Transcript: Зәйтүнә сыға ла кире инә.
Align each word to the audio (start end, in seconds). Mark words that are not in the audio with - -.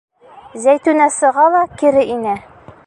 Зәйтүнә 0.63 1.07
сыға 1.19 1.47
ла 1.57 1.63
кире 1.83 2.09
инә. 2.17 2.39